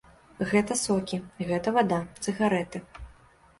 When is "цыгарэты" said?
2.25-2.85